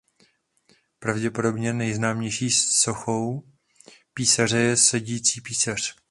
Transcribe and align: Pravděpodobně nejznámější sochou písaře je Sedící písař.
Pravděpodobně 0.99 1.73
nejznámější 1.73 2.51
sochou 2.51 3.43
písaře 4.13 4.57
je 4.57 4.77
Sedící 4.77 5.41
písař. 5.41 5.95